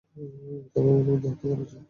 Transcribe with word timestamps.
তাকে 0.73 0.87
ঘুমের 0.87 1.05
মধ্যে 1.07 1.27
হত্যা 1.31 1.47
করেছে। 1.51 1.75